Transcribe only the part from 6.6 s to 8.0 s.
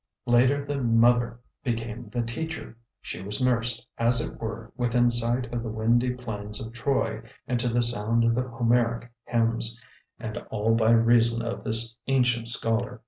Troy and to the